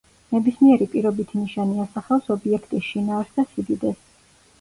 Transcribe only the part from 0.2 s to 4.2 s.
ნებისმიერი პირობითი ნიშანი ასახავს ობიექტის შინაარს და სიდიდეს.